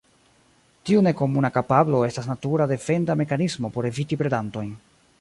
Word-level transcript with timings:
Tiu 0.89 1.03
nekomuna 1.07 1.51
kapablo 1.59 2.01
estas 2.09 2.31
natura 2.31 2.69
defenda 2.75 3.19
mekanismo 3.23 3.75
por 3.77 3.93
eviti 3.95 4.23
predantojn. 4.25 4.79